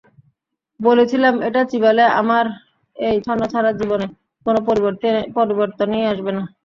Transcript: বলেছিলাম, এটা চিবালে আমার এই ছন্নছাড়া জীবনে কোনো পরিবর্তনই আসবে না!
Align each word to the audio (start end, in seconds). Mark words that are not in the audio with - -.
বলেছিলাম, 0.79 1.33
এটা 1.47 1.61
চিবালে 1.71 2.03
আমার 2.21 2.45
এই 2.97 3.17
ছন্নছাড়া 3.25 3.71
জীবনে 3.79 4.05
কোনো 4.45 4.59
পরিবর্তনই 5.37 6.03
আসবে 6.11 6.31
না! 6.37 6.43